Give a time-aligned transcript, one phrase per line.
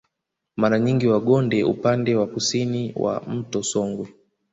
[0.57, 4.09] Mara nyingi Wagonde upande wa kusini wa mto Songwe